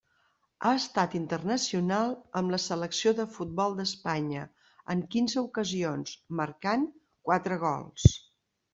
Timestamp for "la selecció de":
2.55-3.27